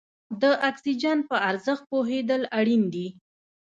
د 0.41 0.43
اکسیجن 0.69 1.17
په 1.29 1.35
ارزښت 1.49 1.83
پوهېدل 1.91 2.41
اړین 2.59 2.83
دي. 2.93 3.07